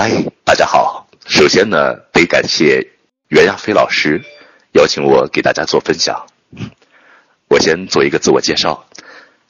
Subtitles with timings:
[0.00, 0.12] 嗨，
[0.44, 1.08] 大家好。
[1.26, 2.86] 首先呢，得感谢
[3.30, 4.22] 袁亚飞老师
[4.70, 6.24] 邀请我给大家做分享。
[7.48, 8.88] 我先做一个自我介绍，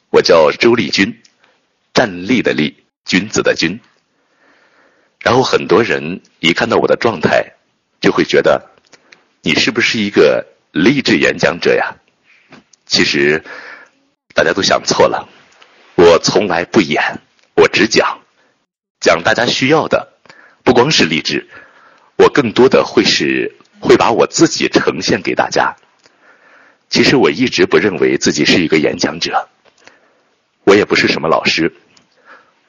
[0.09, 1.21] 我叫周立军，
[1.93, 3.79] 站立的立，君子的君。
[5.21, 7.53] 然后很多人一看到我的状态，
[8.01, 8.71] 就会觉得
[9.43, 11.95] 你是不是一个励志演讲者呀？
[12.87, 13.45] 其实
[14.33, 15.29] 大家都想错了，
[15.97, 17.21] 我从来不演，
[17.55, 18.23] 我只讲，
[18.99, 20.15] 讲大家需要的，
[20.79, 21.49] 光是励志，
[22.15, 25.75] 我更多的会是会把我自己呈现给大家。
[26.89, 29.49] 其实我一直不认为自己是一个演讲者，
[30.63, 31.75] 我也不是什么老师。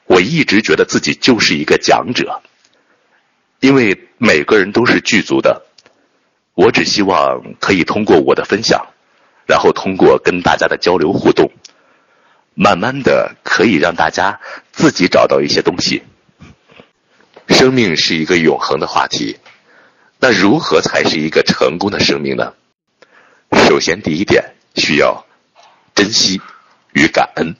[0.06, 2.42] 我一直觉得自己就是一个讲者，
[3.60, 5.64] 因为每个人都是具足的。
[6.54, 8.88] 我只希望可以通过我的分享，
[9.46, 11.48] 然后通过跟大家的交流互动，
[12.54, 14.40] 慢慢的可以让大家
[14.72, 16.02] 自己找到一些东西。
[17.50, 19.36] 生命是一个永恒的话题，
[20.18, 22.54] 那如何才是一个成功的生命呢？
[23.68, 25.26] 首先，第一点需要
[25.94, 26.40] 珍惜
[26.92, 27.54] 与感恩。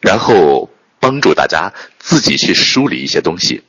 [0.00, 3.64] 然后帮助大家自己去梳理一些东西，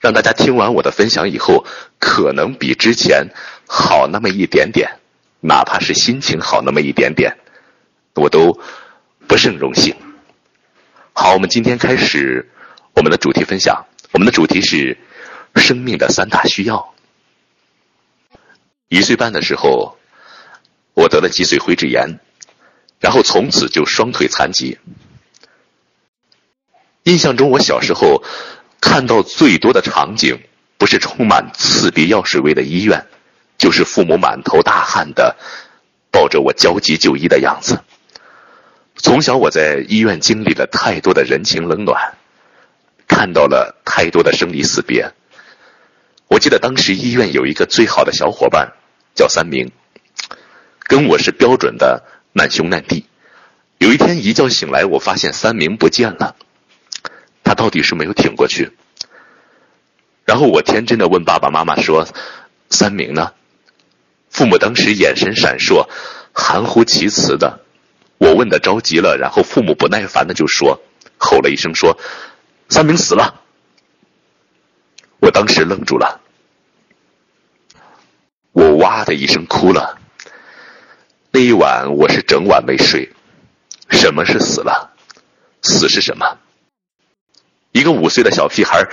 [0.00, 1.66] 让大家听完我的分享以后，
[1.98, 3.28] 可能比之前
[3.68, 4.98] 好那么一点点，
[5.40, 7.36] 哪怕是心情好那么一点点，
[8.14, 8.58] 我都
[9.28, 9.94] 不胜荣幸。
[11.12, 12.48] 好，我们今天开始
[13.00, 14.98] 我们的主题分享，我们的主题是
[15.56, 16.92] 生命的三大需要。
[18.88, 19.96] 一岁半的时候，
[20.92, 22.20] 我得了脊髓灰质炎，
[22.98, 24.76] 然后从此就双腿残疾。
[27.04, 28.22] 印象中，我小时候
[28.82, 30.38] 看到最多的场景，
[30.76, 33.06] 不是充满刺鼻药水味的医院，
[33.56, 35.36] 就是父母满头大汗的
[36.10, 37.80] 抱着我焦急就医的样子。
[38.96, 42.18] 从小我在医院经历了太多的人情冷暖，
[43.20, 45.12] 看到了太多的生离死别。
[46.26, 48.72] 我记得当时医院有一个最好的小伙伴，
[49.14, 49.72] 叫三明，
[50.84, 52.02] 跟我是标准的
[52.32, 53.04] 难兄难弟。
[53.76, 56.34] 有一天一觉醒来，我发现三明不见了。
[57.44, 58.70] 他到底是没有挺过去，
[60.24, 62.08] 然后我天真的问爸爸妈妈说
[62.70, 63.34] ：“三明呢？”
[64.32, 65.90] 父母当时眼神闪烁，
[66.32, 67.60] 含糊其辞的。
[68.16, 70.80] 我问的着急了，然后父母不耐烦的就说
[71.20, 71.98] ：“吼了一声说，
[72.70, 73.42] 三明死了。”
[75.20, 76.20] 我当时愣住了，
[78.52, 79.98] 我哇的一声哭了。
[81.30, 83.12] 那一晚我是整晚没睡。
[83.90, 84.94] 什么是死了？
[85.62, 86.38] 死是什么？
[87.72, 88.88] 一个五岁的小屁孩，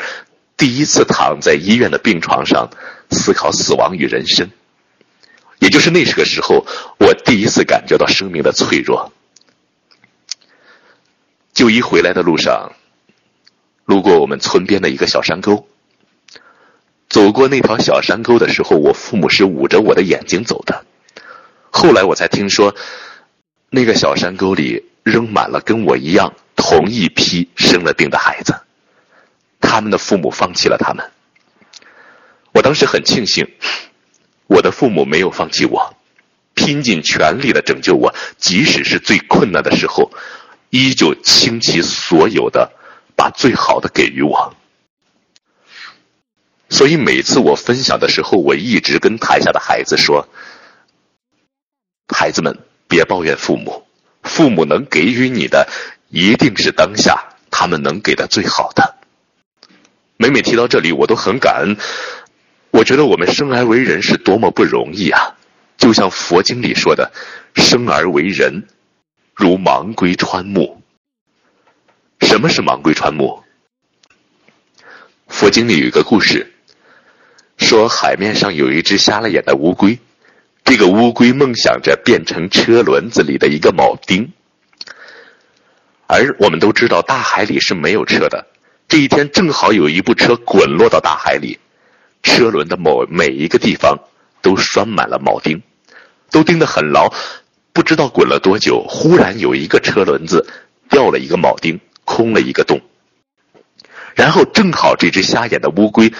[0.58, 2.70] 第一次躺在医院的病床上
[3.12, 4.50] 思考死亡与人生。
[5.60, 6.66] 也就是那个时候，
[7.00, 9.14] 我第一次感觉到生命的脆弱。
[11.54, 12.74] 就医回来的路上，
[13.88, 15.66] 路过我们村边的一个小山沟。
[17.08, 20.84] 走过那条小山沟的时候，我父母是捂着我的眼睛走的。
[21.72, 22.76] 后来我才听说，
[23.70, 28.54] 那个小山沟里扔满了跟我一样同一批生了病的孩子。
[29.62, 31.10] 他们的父母放弃了他们，
[32.52, 33.48] 我当时很庆幸，
[34.48, 35.96] 我的父母没有放弃我，
[36.56, 40.12] 拼尽全力的拯救我，即使是最困难的时候，
[40.72, 42.74] 依旧倾其所有的
[43.18, 44.56] 把最好的给予我。
[46.70, 50.30] 所以每次我分享的时候，我一直跟台下的孩子说
[52.14, 53.86] ：“孩子们，别抱怨父母，
[54.24, 55.68] 父母能给予你的，
[56.10, 58.96] 一定是当下他们能给的最好的。”
[60.18, 61.78] 每每提到这里，我都很感恩。
[62.72, 65.36] 我觉得我们生而为人是多么不容易啊！
[65.78, 67.12] 就像佛经里说的
[67.56, 68.68] ：“生而为人，
[69.34, 70.77] 如盲龟穿木。”
[72.28, 73.42] 什么是盲龟穿木？
[75.30, 76.52] 佛经里有一个故事，
[77.56, 79.98] 说海面上有一只瞎了眼的乌龟，
[80.66, 84.34] 这个乌龟梦想着变成车轮子里的一个铆钉，
[86.06, 88.46] 而我们都知道大海里是没有车的。
[88.90, 91.58] 这一天正好有一部车滚落到大海里，
[92.24, 93.98] 车轮的某每一个地方
[94.42, 95.62] 都拴满了铆钉，
[96.30, 97.10] 都钉得很牢。
[97.72, 100.46] 不知道滚了多久，忽然有一个车轮子
[100.90, 102.80] 掉了一个铆钉，空了一个洞。
[104.16, 106.12] 然后正好这只瞎眼的乌龟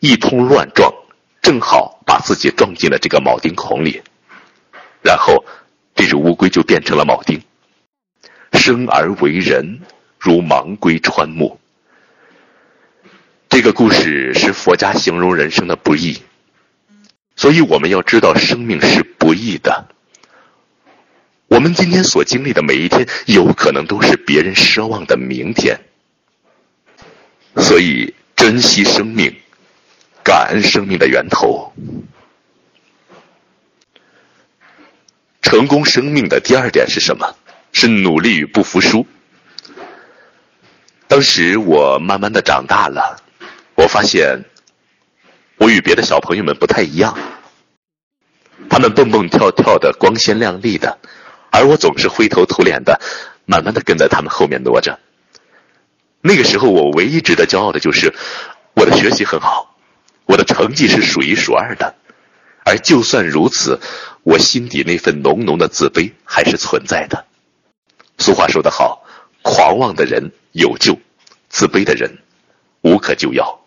[0.00, 0.92] 一通乱撞，
[1.40, 4.02] 正好把自己撞进了这个铆钉孔里。
[5.02, 5.46] 然后
[5.94, 7.40] 这只乌龟就变成了铆钉。
[8.52, 9.80] 生而为人，
[10.18, 11.58] 如盲龟穿木。
[13.48, 16.20] 这个故事是佛家形容人生的不易，
[17.36, 19.86] 所以我们要知道生命是不易的。
[21.50, 25.78] 我们今天所经历的每一天，有可能都是别人奢望的明天。
[27.56, 29.34] 所以珍惜生命，
[30.22, 31.72] 感恩生命的源头。
[35.42, 37.34] 成功生命的第二点是什么？
[37.72, 39.04] 是努力与不服输。
[41.08, 43.20] 当时我慢慢的长大了，
[43.74, 44.44] 我发现
[45.56, 47.18] 我与别的小朋友们不太一样。
[48.68, 50.96] 他们蹦蹦跳跳的，光鲜亮丽的，
[51.50, 53.00] 而我总是灰头土脸的，
[53.44, 54.98] 慢慢的跟在他们后面挪着。
[56.22, 58.14] 那个时候，我唯一值得骄傲的就是
[58.74, 59.76] 我的学习很好，
[60.26, 61.94] 我的成绩是数一数二的。
[62.62, 63.80] 而就算如此，
[64.22, 67.24] 我心底那份浓浓的自卑还是存在的。
[68.18, 69.02] 俗话说得好，
[69.42, 70.98] 狂妄的人有救，
[71.48, 72.18] 自卑的人
[72.82, 73.58] 无可救药。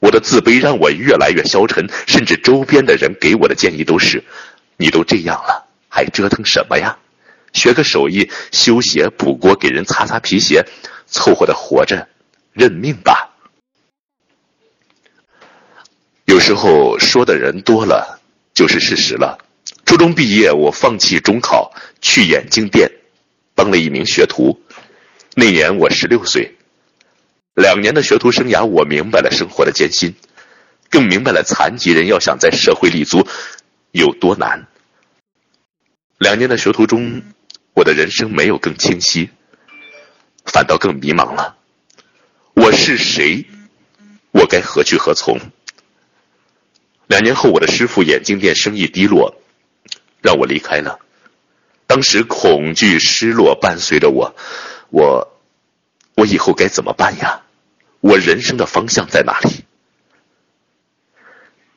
[0.00, 4.24] 我的自卑让我越来越消沉，甚至周边的人给我的建议都是
[4.78, 5.67] ：“你都这样了，
[5.98, 6.96] 还折腾什么呀？
[7.52, 10.64] 学个手艺，修鞋、补锅，给人擦擦皮鞋，
[11.06, 12.06] 凑合的活着，
[12.52, 13.34] 认命吧。”
[16.24, 18.20] 有时候说的人多了，
[18.54, 19.44] 就是事实了。
[19.84, 22.88] 初中毕业，我放弃中考，去眼镜店
[23.56, 24.62] 当了一名学徒。
[25.34, 26.54] 那年我十六岁。
[27.54, 30.14] 两年的学徒生涯，我明白了生活的艰辛，
[30.90, 33.26] 更明白了残疾人要想在社会立足
[33.90, 34.68] 有多难。
[36.18, 37.22] 两年的学徒中，
[37.74, 39.30] 我的人生没有更清晰，
[40.44, 41.56] 反倒更迷茫了。
[42.54, 43.46] 我是谁？
[44.32, 45.38] 我该何去何从？
[47.06, 49.40] 两年后，我的师傅眼镜店生意低落，
[50.20, 50.98] 让我离开了。
[51.86, 54.34] 当时恐惧、失落伴随着我，
[54.90, 55.40] 我，
[56.16, 57.42] 我以后该怎么办呀？
[58.00, 59.64] 我人生的方向在哪里？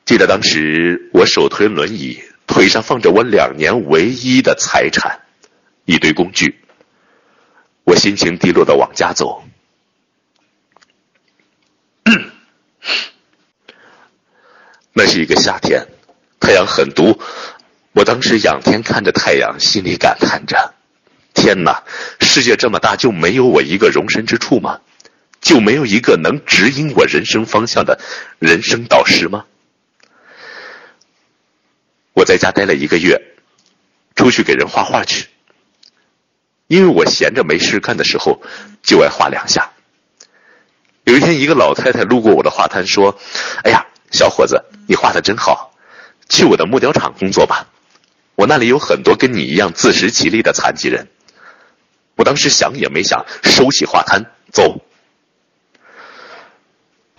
[0.04, 5.20] 记得当时我手推轮椅，腿上放着我两年唯一的财产，
[5.84, 6.60] 一堆工具。
[7.84, 9.42] 我心情低落的往家走。
[14.92, 15.86] 那是一个夏天，
[16.38, 17.18] 太阳很毒。
[17.92, 20.74] 我当时仰天看着太阳，心里感叹着
[21.34, 21.82] ：“天哪，
[22.20, 24.80] 世界这么大，就没有我一个容身之处吗？”
[25.40, 27.98] 就没有一个能指引我人生方向的
[28.38, 29.44] 人生导师吗？
[32.14, 33.20] 我在家待了一个月，
[34.14, 35.28] 出去给人画画去。
[36.66, 38.40] 因为我闲着没事干的时候，
[38.82, 39.72] 就爱画两下。
[41.04, 43.18] 有一天，一个老太太路过我的画摊，说
[43.64, 45.74] ：“哎呀，小伙子，你画的真好，
[46.28, 47.68] 去我的木雕厂工作吧。
[48.34, 51.08] 我那里有很多跟你一样自食其力的残疾人。”
[52.14, 54.80] 我当时想也没想，收起画摊，走。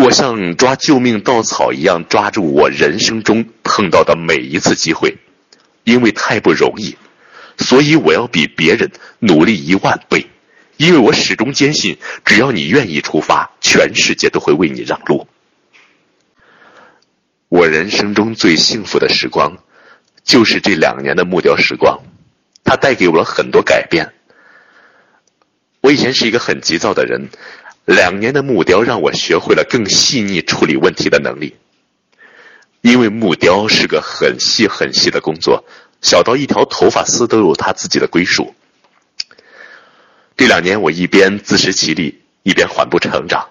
[0.04, 5.18] 我像抓救命稻草一样抓住我人生中碰到的每一次机会，
[5.86, 6.98] 因为太不容易，
[7.58, 10.28] 所以我要比别人努力一万倍，
[10.76, 15.26] 因为我始终坚信，只要你愿意出发，全世界都会为你让路。
[17.48, 19.58] 我人生中最幸福的时光，
[20.26, 22.02] 就是这两年的木雕时光，
[22.66, 24.12] 它带给我了很多改变。
[25.80, 27.30] 我以前是一个很急躁的人。
[27.86, 31.56] 两年的木雕让我学会了更细腻处理问题的能力，
[32.82, 35.66] 因为木雕是个很细很细的工作，
[36.02, 38.56] 小到一条头发丝都有它自己的归属。
[40.38, 43.50] 这两年我一边自食其力，一边缓步成长。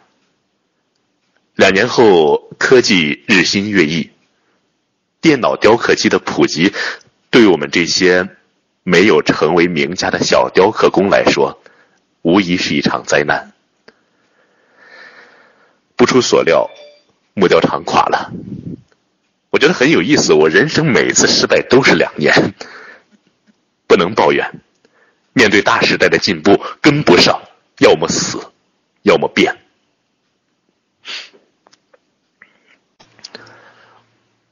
[1.54, 4.10] 两年后，科技日新月异，
[5.20, 6.72] 电脑雕刻机的普及，
[7.28, 8.30] 对我们这些
[8.82, 11.62] 没有成为名家的小雕刻工来说，
[12.22, 13.51] 无疑是一场灾难。
[16.02, 16.68] 不出所料，
[17.32, 18.32] 木雕厂垮了。
[19.50, 20.32] 我觉得很有意思。
[20.32, 22.54] 我人生每一次失败都是两年，
[23.86, 24.60] 不能抱怨。
[25.32, 27.40] 面对大时代的进步，跟不上，
[27.78, 28.40] 要么死，
[29.02, 29.56] 要么变。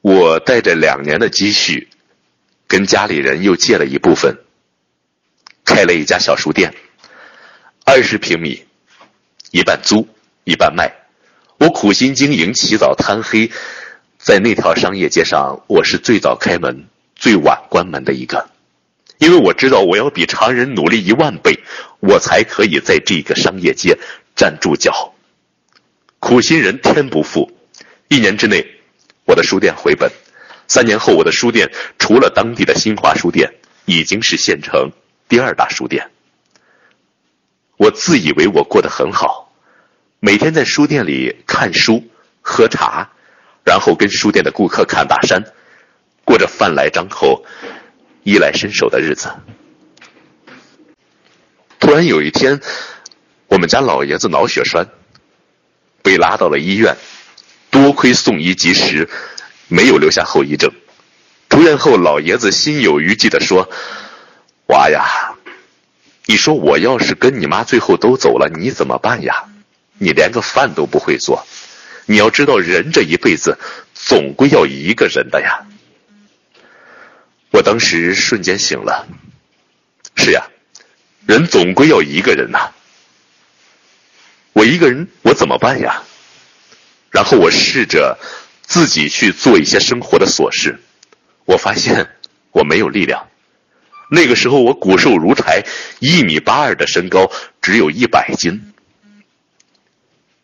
[0.02, 1.88] 我带着两年的积蓄，
[2.68, 4.38] 跟家里人又借了一部分，
[5.64, 6.72] 开了一家小书店，
[7.84, 8.64] 二十平米，
[9.50, 10.06] 一半租，
[10.44, 10.99] 一半卖。
[11.60, 13.50] 我苦心经营，起早贪黑，
[14.16, 18.48] 在那条商业街上，我是最早开门、最晚关门的一个，
[19.18, 21.60] 因为我知道我要比常人努力一万倍，
[22.00, 23.98] 我才可以在这个商业街
[24.34, 25.12] 站住脚。
[26.18, 27.52] 苦心人天不负，
[28.08, 28.66] 一年之内，
[29.26, 30.10] 我的书店回本。
[30.66, 33.52] 三年后，我的书店除了当地的新华书店，
[33.84, 34.92] 已经是县城
[35.28, 36.10] 第二大书店。
[37.76, 39.49] 我自以为我过得很好。
[40.22, 42.04] 每天在书店里看书、
[42.42, 43.08] 喝茶，
[43.64, 45.42] 然后跟书店的顾客看大山，
[46.26, 47.46] 过着饭来张口、
[48.22, 49.32] 衣来伸手的日子。
[51.78, 52.60] 突然有一天，
[53.48, 54.88] 我们家老爷子脑血栓，
[56.02, 56.94] 被拉到了医院，
[57.70, 59.08] 多亏送医及时，
[59.68, 60.70] 没有留下后遗症。
[61.48, 63.70] 出院后，老爷子心有余悸地说
[64.68, 65.34] ：“娃呀，
[66.26, 69.46] 你说我要是跟你妈最后都走了，你怎么办呀？
[70.00, 71.46] 你连个饭都不会做。
[72.06, 73.58] 你要知道，人这一辈子
[73.94, 75.66] 总归要一个人的呀。”
[77.52, 79.06] 我当时瞬间醒了。
[80.16, 80.48] 是呀，
[81.26, 82.72] 人总归要一个人呐。
[84.54, 86.02] 我一个人，我怎么办呀？
[87.10, 88.18] 然后我试着
[88.62, 90.80] 自己去做一些生活的琐事。
[91.44, 92.08] 我发现
[92.52, 93.28] 我没有力量。
[94.10, 95.64] 那个时候我骨瘦如柴，
[95.98, 97.30] 一米八二的身高，
[97.60, 98.69] 只有一百斤。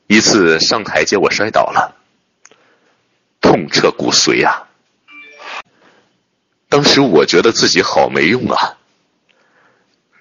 [0.06, 1.96] 一次上台阶我摔倒了，
[3.40, 4.68] 痛彻骨髓啊！
[6.68, 8.78] 当时我觉得自己好没用啊。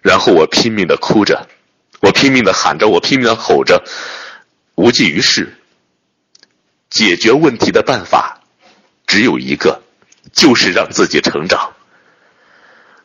[0.01, 1.47] 然后我拼命的哭着，
[2.01, 3.83] 我拼命的喊着，我拼命的吼着，
[4.75, 5.55] 无济于事。
[6.89, 8.41] 解决问题的办法
[9.07, 9.81] 只有一个。
[10.33, 11.73] 就是让自己成长。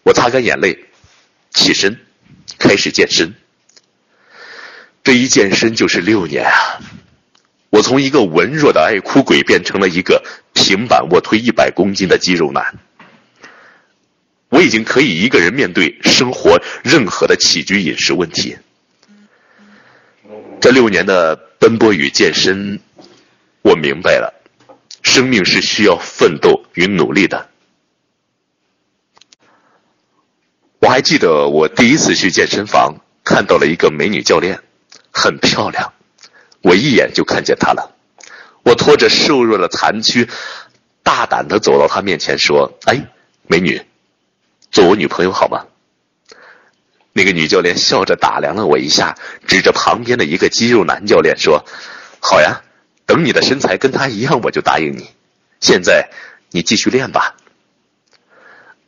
[0.02, 0.86] 我擦干眼泪，
[1.50, 2.00] 起身，
[2.58, 3.34] 开始健身。
[5.02, 6.80] 这一健身就是六年啊！
[7.70, 12.78] 我从一个文弱的爱哭鬼变成了一个平板卧推一百公斤的肌肉男。
[14.48, 18.56] 我已经可以一个人面对生活任何的起居饮食问题。
[20.60, 22.80] 这六年的奔波与健身，
[23.62, 24.34] 我明白了。
[25.02, 27.48] 生命是需要奋斗与努力的。
[30.80, 34.60] 我还记得我第一次去健身房，看到了一个美女教练，
[35.12, 35.92] 很漂亮，
[36.62, 37.94] 我一眼就看见她了。
[38.62, 40.28] 我拖着瘦弱的残躯，
[41.02, 43.08] 大胆的走到她面前说：“哎，
[43.46, 43.82] 美女，
[44.70, 45.66] 做我女朋友好吗？”
[47.12, 51.64] 那个女教练笑着打量了我一下，指着旁边的一个肌肉男教练说
[52.20, 52.62] ：“好呀。”
[53.06, 55.10] 等你的身材跟他一样，我就答应你。
[55.58, 56.10] 现在
[56.50, 57.34] 你继续练吧。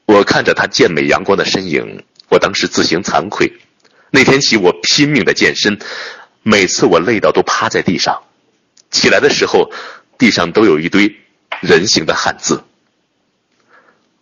[0.06, 3.52] 我看着他健美阳光的身影，我当时自行惭愧。
[4.14, 5.78] 那天起，我拼命的健身，
[6.42, 8.22] 每次我累到都趴在地上，
[8.90, 9.72] 起来的时候，
[10.18, 11.16] 地上都有一堆
[11.60, 12.62] 人形的汉字。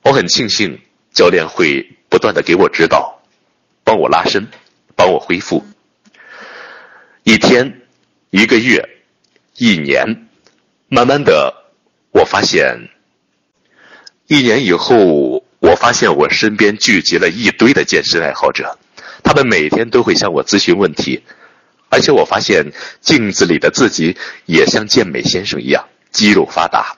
[0.02, 0.80] 我很庆幸
[1.12, 3.20] 教练会不断的给我指导，
[3.85, 4.47] 帮我拉伸，
[4.94, 5.66] 帮我恢复。
[7.25, 7.82] 一天，
[8.30, 8.88] 一个月。
[9.56, 10.28] 一年，
[10.88, 11.52] 慢慢的，
[12.12, 12.88] 我发现，
[14.26, 18.78] 一年以后，我发现我身边聚集了一堆的健身爱好者，
[19.22, 21.22] 他们每天都会向我咨询问题，
[21.88, 26.96] 而且我发现镜子里的自己也像健美先生一样肌肉发达。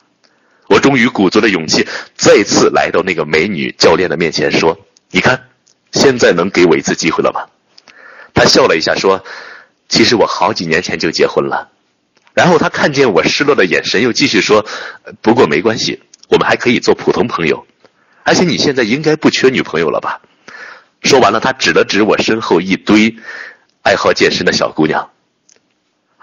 [0.68, 1.86] 我终于鼓足了勇气，
[2.16, 4.78] 再次来到那个美女教练的面前，说
[5.10, 5.48] ：“你看，
[5.92, 7.44] 现在能给我一次机会了吗？”
[8.32, 9.22] 他笑了一下，说
[9.90, 11.68] ：“其实我好几年前就结婚了。”
[12.32, 14.64] 然后他看见我失落的眼神，又继续说
[15.20, 17.66] ：“不过没关系，我们还可以做普通朋友。
[18.22, 20.22] 而且你现在应该不缺女朋友了吧？”
[21.02, 23.16] 说完了，他指了指我身后一堆
[23.82, 25.10] 爱好健身的小姑娘。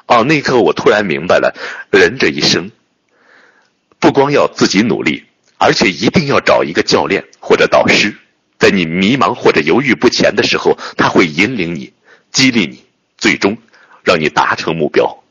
[0.07, 1.53] 哦，那一刻我突然明白了，
[1.91, 2.71] 人这一生
[3.99, 5.25] 不光要自己努力，
[5.57, 8.17] 而且一定要找一个教练或者导师，
[8.57, 11.93] 在你迷茫或者犹豫不前的时候，他会引领你、
[12.31, 12.83] 激励你，
[13.17, 13.57] 最终
[14.03, 15.21] 让你达成目标。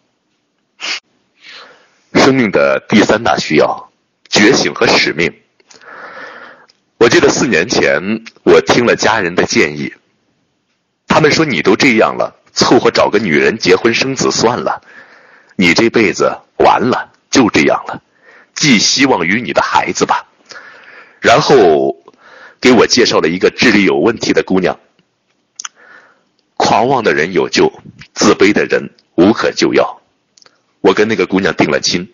[2.14, 3.90] 生命的第三大需要，
[4.28, 5.37] 觉醒和使命。
[6.98, 9.94] 我记得四年前，我听了家人的建议，
[11.06, 14.82] 他们说：“你都这样了，凑合找个女人结婚生子算了，
[15.54, 18.02] 你这辈子完了，就这样了，
[18.56, 20.26] 寄希望于你的孩子吧。”
[21.22, 21.96] 然后
[22.60, 24.78] 给我介绍了一个智力有问题的姑娘。
[26.56, 27.72] 狂妄的人有救，
[28.12, 30.02] 自卑的人无可救药。
[30.80, 32.12] 我跟那个姑娘定了亲，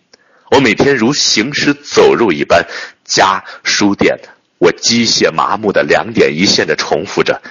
[0.51, 2.67] 我每天如行尸走肉一般，
[3.03, 4.19] 家书店，
[4.65, 7.43] 我机械麻木的两点一线的重复着，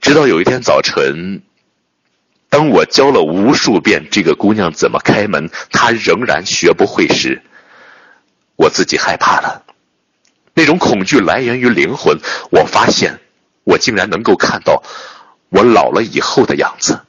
[0.00, 1.42] 直到有一天早晨，
[2.48, 7.42] 当我教了无数遍这个姑娘怎么开门，她仍然学不会时，
[8.54, 9.64] 我自己害怕了。
[10.54, 12.16] 那种恐惧来源于灵魂，
[12.52, 13.18] 我发现
[13.64, 14.84] 我竟然能够看到
[15.48, 17.00] 我老了以后的样子。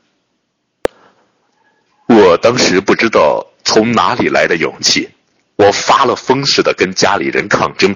[2.07, 5.11] 我当时不知道从哪里来的勇气，
[5.55, 7.95] 我发了疯似的跟家里人抗争，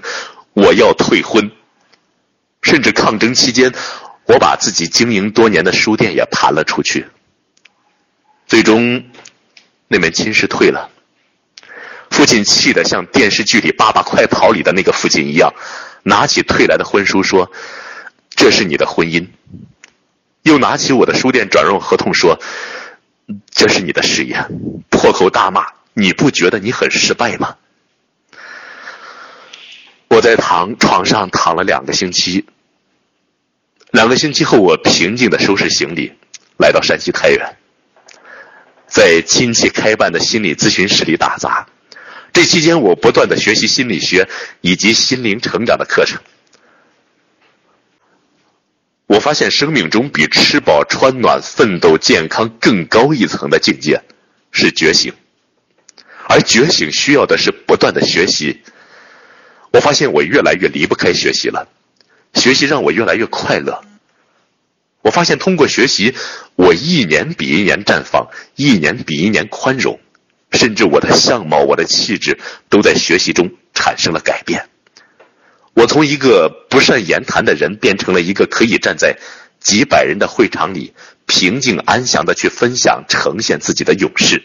[0.58, 1.52] 我要退婚。
[2.64, 3.72] 甚至抗争期间，
[4.26, 7.06] 我把自己经营多年的书店也盘了出去。
[8.48, 9.06] 最终，
[9.88, 10.90] 那门亲事退了。
[12.10, 15.54] 父亲气得像电视剧里《爸爸快跑》里的那个父亲一样，
[16.04, 17.52] 拿起退来的婚书说
[18.36, 19.28] ：“这是你的婚姻。”
[20.42, 22.40] 又拿起我的书店转让合同说。
[23.52, 24.44] 这是你的事业，
[24.90, 27.58] 破口大骂，你不觉得你很失败吗？
[30.18, 32.44] 我在躺床上躺了两个星期，
[33.92, 36.12] 两个星期后，我平静的收拾行李，
[36.58, 37.56] 来到山西太原，
[38.88, 41.68] 在亲戚开办的心理咨询室里打杂。
[42.34, 44.28] 这期间，我不断的学习心理学
[44.62, 46.20] 以及心灵成长的课程。
[49.06, 54.02] 我发现生命中比吃饱穿暖、奋斗健康更高一层的境界
[54.52, 55.14] 是觉醒，
[56.28, 58.64] 而觉醒需要的是不断的学习。
[59.78, 61.70] 我发现我越来越离不开学习了，
[62.34, 63.84] 学习让我越来越快乐。
[65.04, 66.16] 我发现通过学习，
[66.56, 70.00] 我一年比一年绽放，一年比一年宽容，
[70.52, 74.68] 甚至我的相貌、我的气质都在学习中产生了改变。
[75.76, 79.16] 我从一个不善言谈的人，变成了一个可以站在
[79.60, 80.96] 几百人的会场里
[81.28, 84.44] 平静安详的去分享、呈现自己的勇士。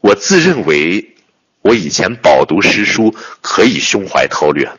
[0.00, 1.13] 我自认为，
[1.64, 4.70] 我以前饱读诗书可以胸怀韬略，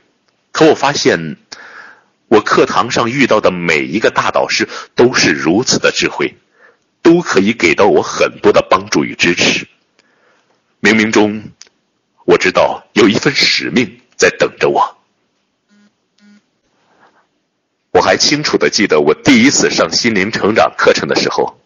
[0.53, 1.35] 可我发现，
[2.29, 6.35] 我课堂上遇到的每一个大导师都是如此的智慧，
[7.01, 9.67] 都可以给到我很多的帮助与支持。
[10.81, 11.43] 冥冥中，
[12.23, 13.99] 我知道有一份使命。
[14.17, 14.97] 在等着我。
[17.91, 21.59] 我还清楚的记得，我第一次上心灵成长课程的时候，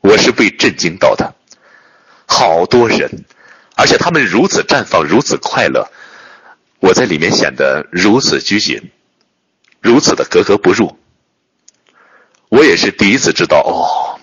[0.00, 1.32] 我是被震惊到的。
[2.26, 3.24] 好多人，
[3.74, 5.90] 而且他们如此绽放，如此快乐，
[6.80, 8.90] 我在里面显得如此拘谨，
[9.80, 10.98] 如此的格格不入。
[12.48, 14.20] 我也是第一次知道，哦，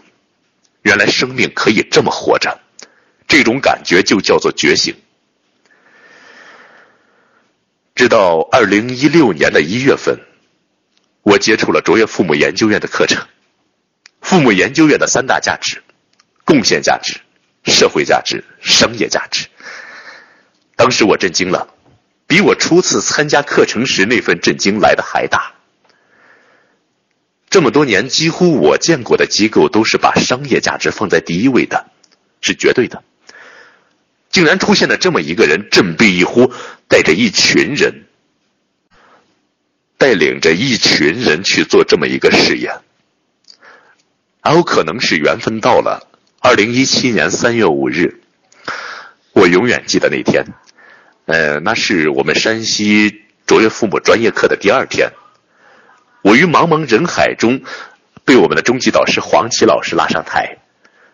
[0.83, 2.59] 原来生命可以这么活着，
[3.27, 4.95] 这种感觉就叫做觉醒。
[7.95, 10.19] 直到二零一六年的一月份，
[11.23, 13.27] 我接触了卓越父母研究院的课程。
[14.21, 15.81] 父母研究院的三大价值：
[16.45, 17.19] 贡献价值、
[17.65, 19.47] 社会价值、商业价值。
[20.75, 21.67] 当时我震惊了，
[22.27, 25.53] 比我初次参加课程时那份震惊来的还大。
[27.49, 31.89] 这么多年，几乎我见过的机构都是把商业价值放在第一位的，
[32.41, 33.03] 是绝对的。
[34.29, 36.53] 竟然出现了这么一个人，振臂一呼，
[36.87, 38.05] 带着一群人，
[39.97, 42.71] 带领着一群人去做这么一个事业。
[44.43, 46.07] 然后可能是缘分到了，
[46.41, 48.21] 二零一七年三月五日，
[49.33, 50.45] 我永远记得那天。
[51.25, 55.11] 呃，那是我们山西卓越父母专业课的第二天，
[56.21, 57.61] 我于茫茫人海中，
[58.23, 60.59] 被我们的中级导师黄琦老师拉上台。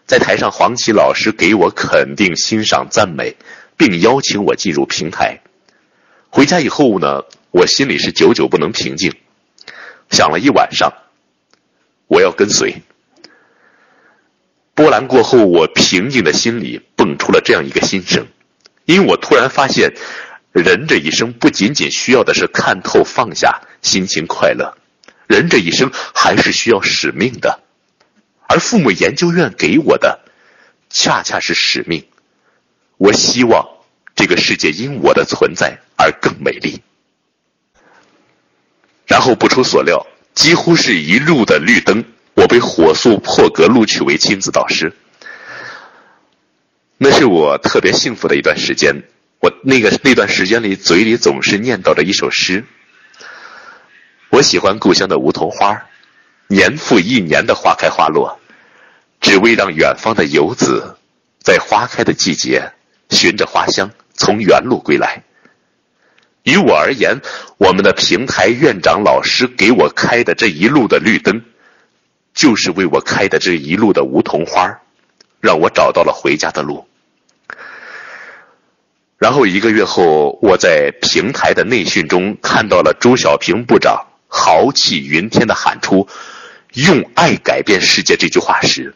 [0.06, 3.36] 在台上，黄琦老师给我肯定、欣赏、赞美，
[3.78, 5.40] 并邀请我进入平台。
[6.30, 9.12] 回家以后呢，我心里是久久不能平静，
[10.12, 10.94] 想了一晚上，
[12.08, 12.84] 我要跟随。
[14.76, 18.28] 波澜过后，我平静的心里蹦出了这样一个心声，
[18.84, 19.94] 因为我突然发现，
[20.52, 24.78] 人这一生不仅仅需要的是看透、放下、心情快乐，
[25.28, 27.62] 人这一生还是需要使命的。
[28.48, 30.20] 而父母研究院给我的，
[30.90, 32.06] 恰恰是使命。
[32.98, 33.66] 我希望
[34.14, 36.82] 这个世界因我的存在而更美丽。
[39.08, 42.04] 然后不出所料，几乎是一路的绿灯，
[42.36, 44.94] 我被火速破格录取为亲子导师。
[46.98, 49.04] 那是我特别幸福的一段时间。
[49.40, 52.64] 我那个那段时间里，嘴里总是念叨着一首诗。
[54.30, 55.82] 我喜欢故乡的梧桐花。
[56.48, 58.40] 年复一年的花开花落，
[59.20, 60.96] 只为让远方的游子，
[61.40, 62.72] 在花开的季节，
[63.10, 65.24] 循着花香从原路归来。
[66.44, 67.20] 于我而言，
[67.58, 71.42] 我们的平台院长老师给我开的这一路的绿灯，
[72.36, 74.80] 就是为我开的这一路的梧桐花，
[75.40, 76.86] 让我找到了回家的路。
[79.18, 86.08] 然后一个月后，我在平台的内训中看到了朱小平部长豪气云天的喊出。
[86.74, 88.94] 用爱改变世界这句话时，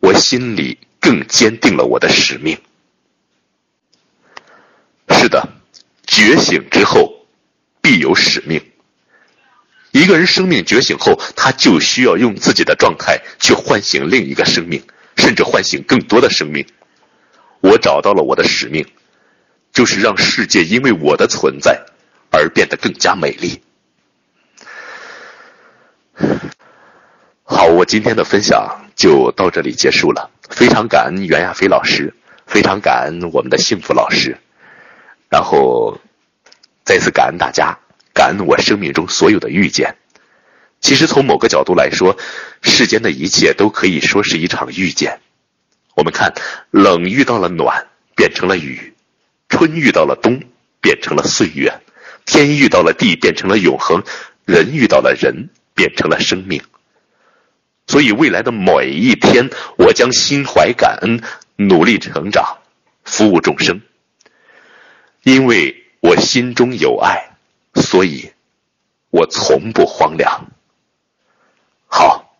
[0.00, 2.58] 我心里更坚定了我的使命。
[5.10, 5.46] 是的，
[6.06, 7.26] 觉醒之后
[7.82, 8.71] 必有使命。
[9.92, 14.82] 一个人生命觉醒后，他就需要用自己的状态去唤醒另一个生命，
[15.16, 16.66] 甚至唤醒更多的生命。
[17.60, 18.86] 我找到了我的使命，
[19.72, 21.78] 就是让世界因为我的存在
[22.30, 23.62] 而变得更加美丽。
[27.44, 30.30] 好，我今天的分享就到这里结束了。
[30.48, 32.14] 非常感恩袁亚飞老师，
[32.46, 34.38] 非常感恩我们的幸福老师，
[35.28, 36.00] 然后
[36.82, 37.78] 再次感恩大家，
[38.14, 39.96] 感恩我生命中所有的遇见。
[40.80, 42.18] 其实从某个角度来说，
[42.60, 45.20] 世间的一切都可以说是一场遇见。
[45.94, 46.34] 我们看，
[46.70, 48.92] 冷遇到了暖，变成了雨；
[49.48, 50.42] 春遇到了冬，
[50.80, 51.70] 变成了岁月；
[52.24, 54.00] 天遇到了地，变成了永恒；
[54.44, 56.62] 人遇到了人，变成了生命。
[57.86, 61.20] 所以，未来的每一天，我将心怀感恩，
[61.56, 62.58] 努力成长，
[63.04, 63.82] 服务众生。
[65.22, 67.31] 因为我心中有爱，
[67.82, 68.32] 所以
[69.10, 70.46] 我从不荒凉。
[71.86, 72.34] 好，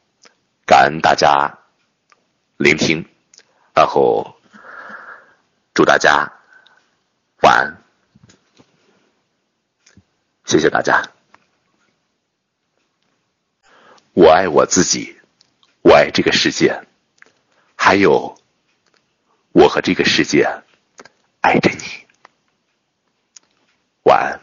[0.65, 1.59] 感恩大家
[2.57, 3.07] 聆听，
[3.75, 4.37] 然后
[5.75, 6.33] 祝大家
[7.43, 7.83] 晚安，
[10.47, 11.03] 谢谢大家。
[14.15, 15.19] 我爱我自己。
[15.85, 16.81] 我爱这个世界，
[17.75, 18.39] 还有，
[19.51, 20.49] 我和这个世界
[21.41, 22.07] 爱着你。
[24.05, 24.41] 晚安